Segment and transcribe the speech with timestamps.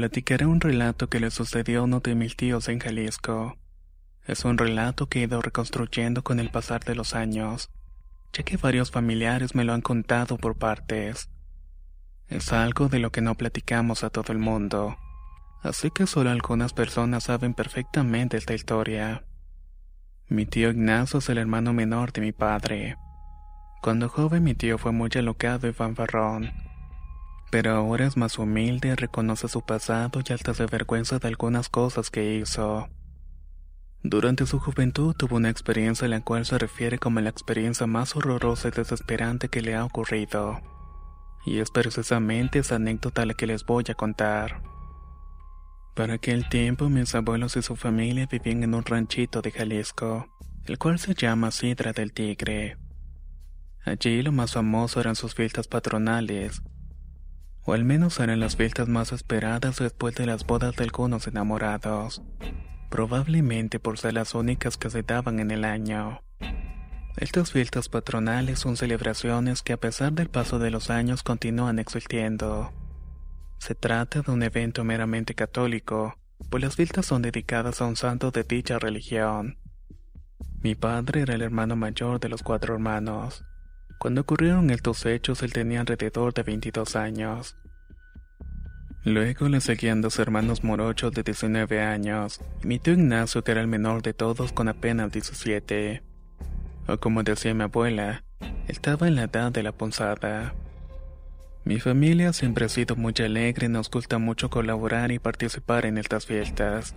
[0.00, 3.58] Platicaré un relato que le sucedió a uno de mis tíos en Jalisco.
[4.26, 7.68] Es un relato que he ido reconstruyendo con el pasar de los años,
[8.32, 11.28] ya que varios familiares me lo han contado por partes.
[12.28, 14.96] Es algo de lo que no platicamos a todo el mundo,
[15.62, 19.26] así que solo algunas personas saben perfectamente esta historia.
[20.28, 22.96] Mi tío Ignacio es el hermano menor de mi padre.
[23.82, 26.69] Cuando joven mi tío fue muy alocado y fanfarrón
[27.50, 32.10] pero ahora es más humilde, reconoce su pasado y hasta se vergüenza de algunas cosas
[32.10, 32.88] que hizo.
[34.02, 38.16] Durante su juventud tuvo una experiencia en la cual se refiere como la experiencia más
[38.16, 40.60] horrorosa y desesperante que le ha ocurrido.
[41.44, 44.62] Y es precisamente esa anécdota la que les voy a contar.
[45.94, 50.28] Para aquel tiempo mis abuelos y su familia vivían en un ranchito de Jalisco,
[50.64, 52.78] el cual se llama Sidra del Tigre.
[53.84, 56.62] Allí lo más famoso eran sus fiestas patronales,
[57.70, 62.20] o al menos eran las fiestas más esperadas después de las bodas de algunos enamorados,
[62.88, 66.20] probablemente por ser las únicas que se daban en el año.
[67.16, 72.72] Estas fiestas patronales son celebraciones que a pesar del paso de los años continúan existiendo.
[73.58, 76.18] Se trata de un evento meramente católico,
[76.50, 79.58] pues las fiestas son dedicadas a un santo de dicha religión.
[80.60, 83.44] Mi padre era el hermano mayor de los cuatro hermanos.
[84.00, 87.56] Cuando ocurrieron estos hechos él tenía alrededor de 22 años.
[89.04, 93.62] Luego le seguían dos hermanos morochos de 19 años, y mi tío Ignacio que era
[93.62, 96.02] el menor de todos con apenas 17.
[96.86, 98.24] O como decía mi abuela,
[98.68, 100.54] estaba en la edad de la ponzada.
[101.64, 105.96] Mi familia siempre ha sido muy alegre y nos gusta mucho colaborar y participar en
[105.96, 106.94] estas fiestas,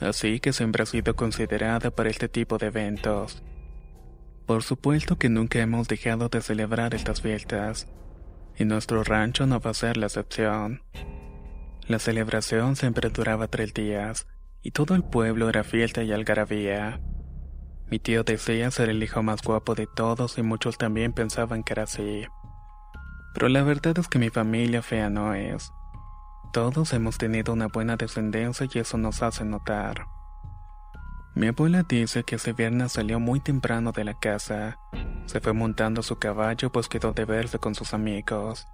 [0.00, 3.44] así que siempre ha sido considerada para este tipo de eventos.
[4.44, 7.86] Por supuesto que nunca hemos dejado de celebrar estas fiestas,
[8.58, 10.82] y nuestro rancho no va a ser la excepción.
[11.86, 14.26] La celebración siempre duraba tres días,
[14.62, 17.00] y todo el pueblo era fiesta y algarabía.
[17.90, 21.74] Mi tío decía ser el hijo más guapo de todos y muchos también pensaban que
[21.74, 22.24] era así.
[23.34, 25.70] Pero la verdad es que mi familia fea no es.
[26.54, 30.06] Todos hemos tenido una buena descendencia y eso nos hace notar.
[31.34, 34.78] Mi abuela dice que ese viernes salió muy temprano de la casa.
[35.26, 38.66] Se fue montando su caballo pues quedó de verse con sus amigos.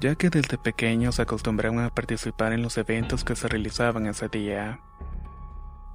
[0.00, 4.28] Ya que desde pequeños se acostumbraban a participar en los eventos que se realizaban ese
[4.28, 4.80] día.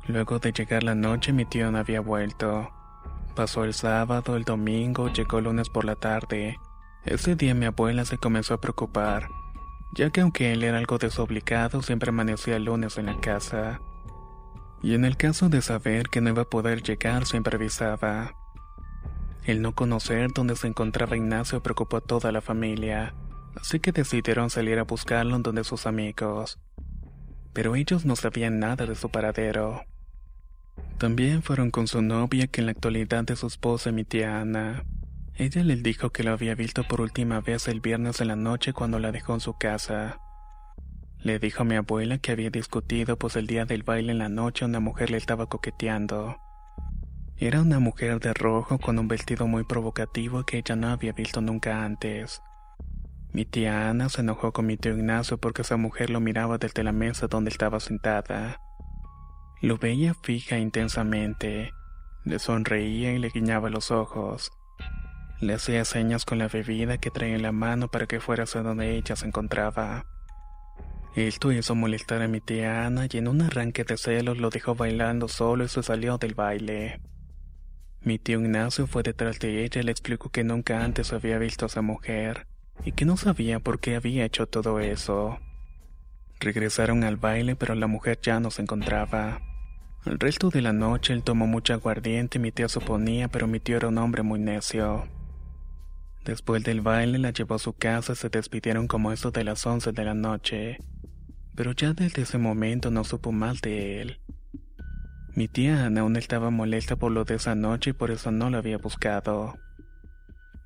[0.08, 2.72] Luego de llegar la noche mi tío no había vuelto.
[3.36, 6.60] Pasó el sábado, el domingo, llegó el lunes por la tarde.
[7.04, 9.28] Ese día mi abuela se comenzó a preocupar,
[9.94, 13.82] ya que aunque él era algo desobligado, siempre amanecía el lunes en la casa
[14.86, 18.36] y en el caso de saber que no iba a poder llegar siempre avisaba.
[19.44, 23.16] El no conocer dónde se encontraba Ignacio preocupó a toda la familia,
[23.60, 26.60] así que decidieron salir a buscarlo en donde sus amigos.
[27.54, 29.84] Pero ellos no sabían nada de su paradero.
[30.98, 34.86] También fueron con su novia, que en la actualidad es su esposa, mi tía Ana.
[35.36, 38.72] Ella le dijo que lo había visto por última vez el viernes en la noche
[38.72, 40.20] cuando la dejó en su casa.
[41.20, 44.30] Le dijo a mi abuela que había discutido pues el día del baile en la
[44.30, 46.38] noche una mujer le estaba coqueteando.
[47.38, 51.42] Era una mujer de rojo con un vestido muy provocativo que ella no había visto
[51.42, 52.42] nunca antes.
[53.36, 56.86] Mi tía Ana se enojó con mi tío Ignacio porque esa mujer lo miraba desde
[56.86, 58.62] la mesa donde estaba sentada.
[59.62, 61.74] Lo veía fija intensamente.
[62.24, 64.54] Le sonreía y le guiñaba los ojos.
[65.42, 68.62] Le hacía señas con la bebida que traía en la mano para que fuera hacia
[68.62, 70.06] donde ella se encontraba.
[71.14, 74.76] Esto hizo molestar a mi tía Ana y en un arranque de celos lo dejó
[74.76, 77.02] bailando solo y se salió del baile.
[78.00, 81.66] Mi tío Ignacio fue detrás de ella y le explicó que nunca antes había visto
[81.66, 82.48] a esa mujer
[82.84, 85.40] y que no sabía por qué había hecho todo eso.
[86.40, 89.42] Regresaron al baile, pero la mujer ya no se encontraba.
[90.06, 93.60] El resto de la noche él tomó mucha aguardiente y mi tía suponía, pero mi
[93.60, 95.08] tío era un hombre muy necio.
[96.26, 99.66] Después del baile la llevó a su casa y se despidieron como eso de las
[99.66, 100.80] once de la noche.
[101.56, 104.20] Pero ya desde ese momento no supo más de él.
[105.36, 108.50] Mi tía Ana aún estaba molesta por lo de esa noche y por eso no
[108.50, 109.58] lo había buscado.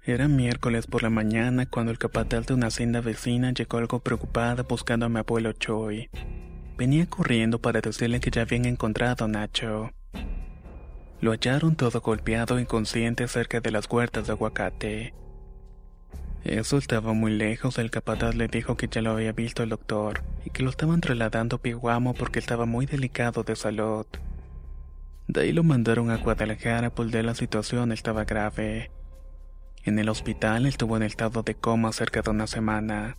[0.10, 4.64] Era miércoles por la mañana cuando el capataz de una hacienda vecina llegó algo preocupada
[4.64, 6.10] buscando a mi abuelo Choi.
[6.80, 9.92] Venía corriendo para decirle que ya habían encontrado a Nacho.
[11.22, 15.14] Lo hallaron todo golpeado e inconsciente cerca de las huertas de aguacate.
[16.44, 20.24] Eso estaba muy lejos, el capataz le dijo que ya lo había visto el doctor
[20.44, 24.08] y que lo estaban trasladando a Piguamo porque estaba muy delicado de salud.
[25.28, 28.90] De ahí lo mandaron a Guadalajara porque la situación estaba grave.
[29.84, 33.16] En el hospital estuvo en estado de coma cerca de una semana.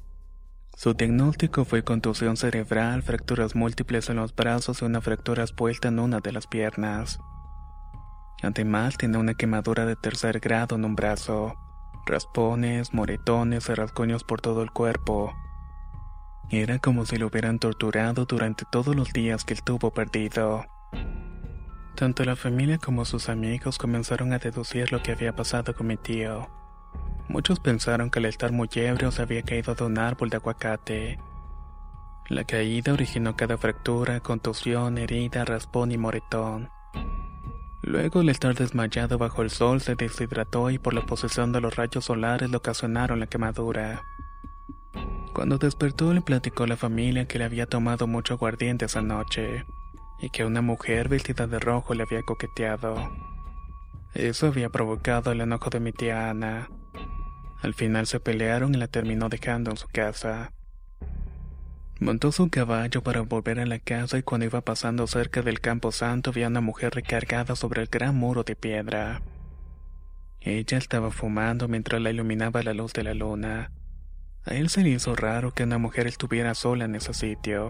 [0.76, 5.98] Su diagnóstico fue contusión cerebral, fracturas múltiples en los brazos y una fractura expuesta en
[5.98, 7.18] una de las piernas.
[8.42, 11.54] Además, tenía una quemadura de tercer grado en un brazo,
[12.06, 15.32] raspones, moretones y rasguños por todo el cuerpo.
[16.50, 20.66] Era como si lo hubieran torturado durante todos los días que estuvo perdido.
[22.00, 25.98] Tanto la familia como sus amigos comenzaron a deducir lo que había pasado con mi
[25.98, 26.48] tío.
[27.28, 31.18] Muchos pensaron que al estar muy ebrio se había caído de un árbol de aguacate.
[32.30, 36.70] La caída originó cada fractura, contusión, herida, raspón y moretón.
[37.82, 41.76] Luego, al estar desmayado bajo el sol, se deshidrató y por la posesión de los
[41.76, 44.04] rayos solares le ocasionaron la quemadura.
[45.34, 49.66] Cuando despertó le platicó a la familia que le había tomado mucho aguardiente esa noche
[50.20, 52.94] y que una mujer vestida de rojo le había coqueteado.
[54.14, 56.68] Eso había provocado el enojo de mi tía Ana.
[57.62, 60.52] Al final se pelearon y la terminó dejando en su casa.
[62.00, 65.92] Montó su caballo para volver a la casa y cuando iba pasando cerca del campo
[65.92, 69.20] santo vio a una mujer recargada sobre el gran muro de piedra.
[70.40, 73.72] Ella estaba fumando mientras la iluminaba la luz de la luna.
[74.46, 77.69] A él se le hizo raro que una mujer estuviera sola en ese sitio.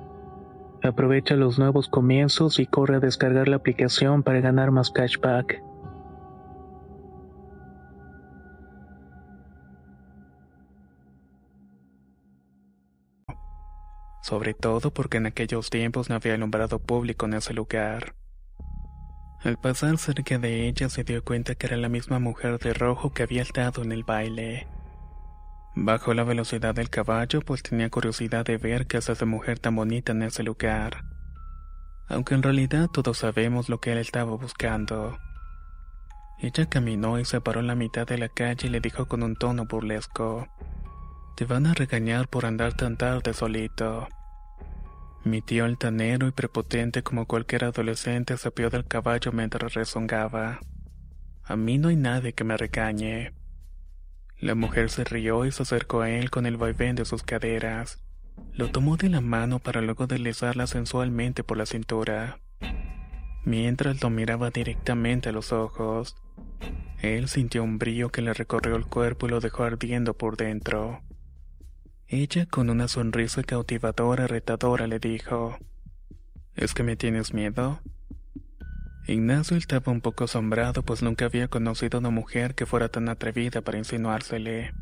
[0.83, 5.61] Aprovecha los nuevos comienzos y corre a descargar la aplicación para ganar más cashback.
[14.31, 18.15] sobre todo porque en aquellos tiempos no había alumbrado público en ese lugar.
[19.43, 23.11] Al pasar cerca de ella se dio cuenta que era la misma mujer de rojo
[23.11, 24.67] que había estado en el baile.
[25.75, 29.75] Bajó la velocidad del caballo pues tenía curiosidad de ver qué hace esa mujer tan
[29.75, 31.05] bonita en ese lugar.
[32.09, 35.17] Aunque en realidad todos sabemos lo que él estaba buscando.
[36.39, 39.23] Ella caminó y se paró en la mitad de la calle y le dijo con
[39.23, 40.47] un tono burlesco.
[41.37, 44.09] Te van a regañar por andar tan tarde solito.
[45.23, 50.59] Mi tío altanero y prepotente como cualquier adolescente se apió del caballo mientras rezongaba.
[51.43, 53.40] A mí no hay nadie que me regañe.
[54.41, 58.03] La mujer se rió y se acercó a él con el vaivén de sus caderas.
[58.53, 62.39] Lo tomó de la mano para luego deslizarla sensualmente por la cintura.
[63.45, 66.15] Mientras lo miraba directamente a los ojos,
[67.01, 71.01] él sintió un brillo que le recorrió el cuerpo y lo dejó ardiendo por dentro.
[72.07, 75.59] Ella, con una sonrisa cautivadora, retadora, le dijo,
[76.55, 77.79] ¿Es que me tienes miedo?
[79.07, 83.09] Ignacio estaba un poco asombrado, pues nunca había conocido a una mujer que fuera tan
[83.09, 84.73] atrevida para insinuársele,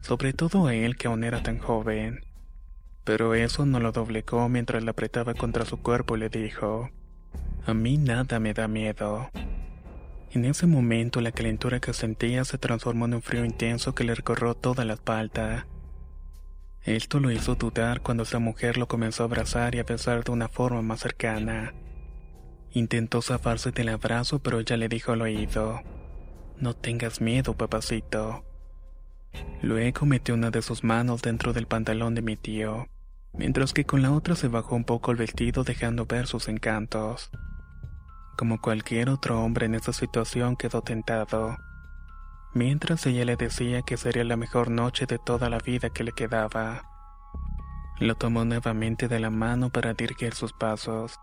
[0.00, 2.24] sobre todo a él que aún era tan joven.
[3.02, 6.90] Pero eso no lo doblegó mientras la apretaba contra su cuerpo y le dijo,
[7.66, 9.30] A mí nada me da miedo.
[10.32, 14.14] En ese momento la calentura que sentía se transformó en un frío intenso que le
[14.14, 15.66] recorrió toda la espalda.
[16.84, 20.32] Esto lo hizo dudar cuando esa mujer lo comenzó a abrazar y a besar de
[20.32, 21.74] una forma más cercana.
[22.74, 25.80] Intentó zafarse del abrazo, pero ella le dijo al oído,
[26.58, 28.44] No tengas miedo, papacito.
[29.62, 32.88] Luego metió una de sus manos dentro del pantalón de mi tío,
[33.32, 37.30] mientras que con la otra se bajó un poco el vestido dejando ver sus encantos.
[38.36, 41.56] Como cualquier otro hombre en esa situación quedó tentado
[42.54, 46.12] mientras ella le decía que sería la mejor noche de toda la vida que le
[46.12, 46.84] quedaba.
[47.98, 51.18] Lo tomó nuevamente de la mano para dirigir sus pasos.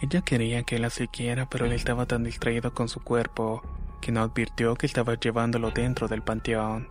[0.00, 3.62] Ella quería que la siguiera, pero él estaba tan distraído con su cuerpo
[4.00, 6.88] que no advirtió que estaba llevándolo dentro del panteón.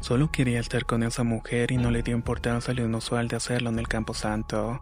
[0.00, 3.70] Solo quería estar con esa mujer y no le dio importancia lo inusual de hacerlo
[3.70, 4.80] en el campo santo.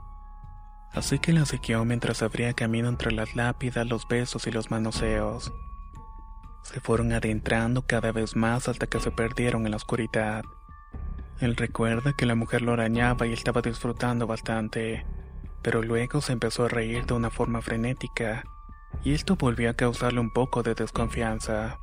[0.93, 5.53] Así que la siguió mientras abría camino entre las lápidas, los besos y los manoseos.
[6.63, 10.45] Se fueron adentrando cada vez más hasta que se perdieron en la oscuridad.
[11.41, 15.05] Él recuerda que la mujer lo arañaba y estaba disfrutando bastante,
[15.65, 18.45] pero luego se empezó a reír de una forma frenética,
[19.03, 21.79] y esto volvió a causarle un poco de desconfianza.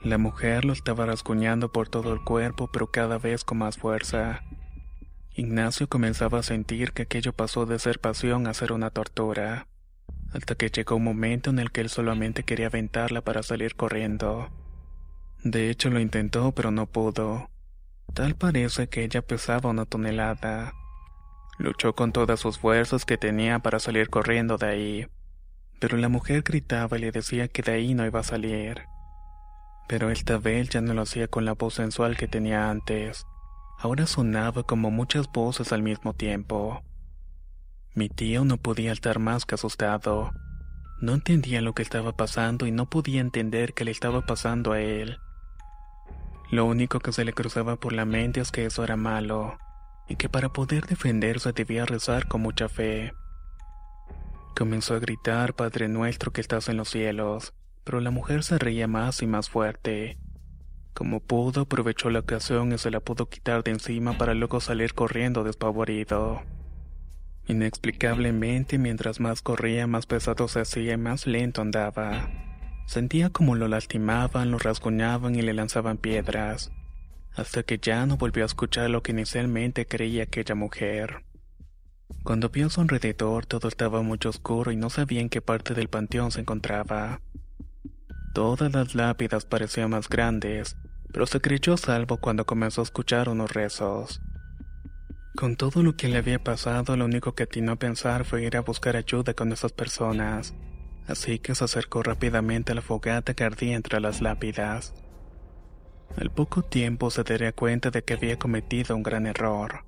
[0.00, 4.42] La mujer lo estaba rasguñando por todo el cuerpo, pero cada vez con más fuerza.
[5.34, 9.68] Ignacio comenzaba a sentir que aquello pasó de ser pasión a ser una tortura
[10.32, 14.50] hasta que llegó un momento en el que él solamente quería aventarla para salir corriendo.
[15.44, 17.50] De hecho lo intentó pero no pudo.
[18.14, 20.72] Tal parece que ella pesaba una tonelada.
[21.58, 25.08] Luchó con todas sus fuerzas que tenía para salir corriendo de ahí,
[25.78, 28.82] pero la mujer gritaba y le decía que de ahí no iba a salir.
[29.88, 33.26] Pero esta vez ya no lo hacía con la voz sensual que tenía antes.
[33.78, 36.82] Ahora sonaba como muchas voces al mismo tiempo.
[37.94, 40.32] Mi tío no podía estar más que asustado.
[41.00, 44.80] No entendía lo que estaba pasando y no podía entender qué le estaba pasando a
[44.80, 45.18] él.
[46.50, 49.58] Lo único que se le cruzaba por la mente es que eso era malo,
[50.08, 53.12] y que para poder defenderse debía rezar con mucha fe.
[54.56, 57.54] Comenzó a gritar, Padre nuestro que estás en los cielos,
[57.84, 60.18] pero la mujer se reía más y más fuerte.
[60.94, 64.92] Como pudo, aprovechó la ocasión y se la pudo quitar de encima para luego salir
[64.92, 66.42] corriendo despavorido.
[67.48, 72.30] Inexplicablemente, mientras más corría, más pesado se hacía y más lento andaba.
[72.86, 76.72] Sentía como lo lastimaban, lo rasguñaban y le lanzaban piedras,
[77.34, 81.24] hasta que ya no volvió a escuchar lo que inicialmente creía aquella mujer.
[82.24, 85.74] Cuando vio a su alrededor todo estaba muy oscuro y no sabía en qué parte
[85.74, 87.20] del panteón se encontraba.
[88.34, 90.76] Todas las lápidas parecían más grandes,
[91.12, 94.22] pero se creyó salvo cuando comenzó a escuchar unos rezos.
[95.34, 98.56] Con todo lo que le había pasado, lo único que atinó a pensar fue ir
[98.56, 100.54] a buscar ayuda con esas personas.
[101.08, 104.94] así que se acercó rápidamente a la fogata que ardía entre las lápidas.
[106.16, 109.84] Al poco tiempo se daría cuenta de que había cometido un gran error.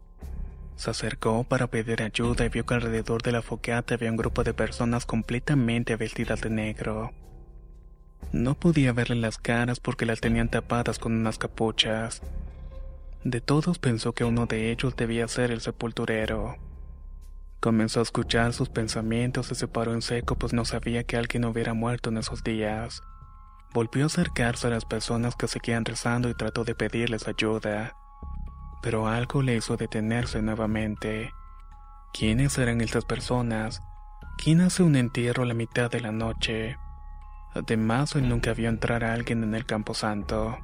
[0.76, 4.42] Se acercó para pedir ayuda y vio que alrededor de la fogata había un grupo
[4.42, 7.12] de personas completamente vestidas de negro.
[8.32, 12.22] No podía verle las caras porque las tenían tapadas con unas capuchas.
[13.22, 16.56] De todos pensó que uno de ellos debía ser el sepulturero.
[17.60, 21.44] Comenzó a escuchar sus pensamientos y se paró en seco pues no sabía que alguien
[21.44, 23.02] hubiera muerto en esos días.
[23.74, 27.96] Volvió a acercarse a las personas que seguían rezando y trató de pedirles ayuda.
[28.82, 31.32] Pero algo le hizo detenerse nuevamente.
[32.12, 33.82] ¿Quiénes eran estas personas?
[34.38, 36.78] ¿Quién hace un entierro a la mitad de la noche?
[37.52, 40.56] Además, él nunca vio entrar a alguien en el camposanto.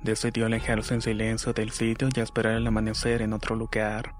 [0.00, 4.14] Decidió alejarse en silencio del sitio y esperar el amanecer en otro lugar.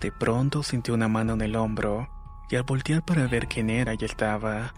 [0.00, 2.08] De pronto sintió una mano en el hombro,
[2.48, 4.74] y al voltear para ver quién era y estaba.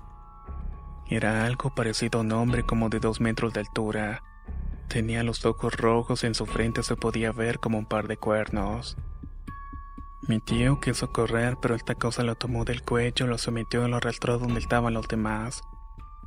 [1.11, 4.23] Era algo parecido a un hombre como de dos metros de altura.
[4.87, 8.17] Tenía los ojos rojos y en su frente se podía ver como un par de
[8.17, 8.97] cuernos.
[10.29, 13.97] Mi tío quiso correr, pero esta cosa lo tomó del cuello, lo sometió y lo
[13.97, 15.63] arrastró donde estaban los demás.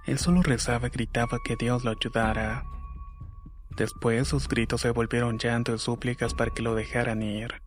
[0.05, 2.65] Él solo rezaba y gritaba que Dios lo ayudara.
[3.77, 7.61] Después sus gritos se volvieron llanto y súplicas para que lo dejaran ir.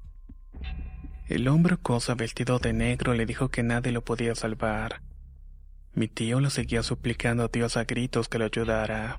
[1.29, 5.01] El hombre cosa vestido de negro le dijo que nadie lo podía salvar.
[5.97, 9.19] Mi tío lo seguía suplicando a Dios a gritos que lo ayudara.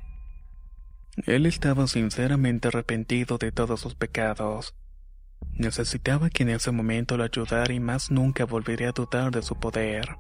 [1.26, 4.76] Él estaba sinceramente arrepentido de todos sus pecados.
[5.54, 9.56] Necesitaba que en ese momento lo ayudara y más nunca volvería a dudar de su
[9.60, 10.18] poder.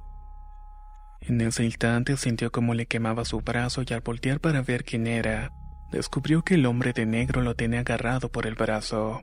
[1.21, 5.05] En ese instante sintió como le quemaba su brazo y al voltear para ver quién
[5.05, 5.51] era,
[5.91, 9.21] descubrió que el hombre de negro lo tenía agarrado por el brazo.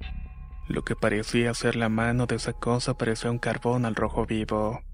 [0.68, 4.84] Lo que parecía ser la mano de esa cosa parecía un carbón al rojo vivo.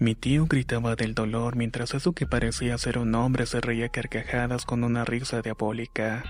[0.00, 4.64] Mi tío gritaba del dolor mientras eso que parecía ser un hombre se reía carcajadas
[4.64, 6.22] con una risa diabólica,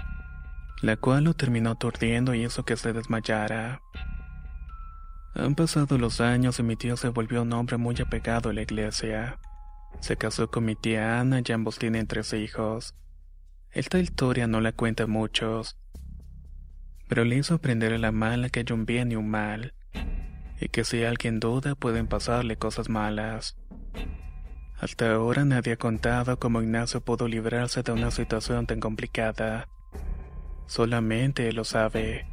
[0.80, 3.82] la cual lo terminó aturdiendo y hizo que se desmayara.
[5.34, 8.62] Han pasado los años y mi tío se volvió un hombre muy apegado a la
[8.62, 9.38] iglesia.
[10.00, 12.94] Se casó con mi tía Ana y ambos tienen tres hijos.
[13.70, 15.76] Esta historia no la cuenta muchos,
[17.06, 19.74] pero le hizo aprender a la mala que hay un bien y un mal,
[20.60, 23.56] y que si alguien duda pueden pasarle cosas malas.
[24.80, 29.68] Hasta ahora nadie ha contado cómo Ignacio pudo librarse de una situación tan complicada.
[30.66, 32.26] Solamente él lo sabe.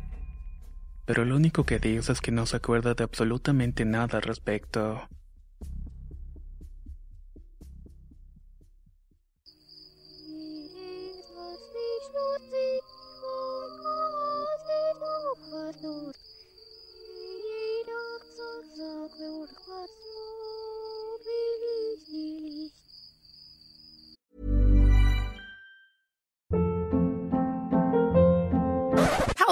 [1.06, 5.08] Pero lo único que dice es que no se acuerda de absolutamente nada al respecto.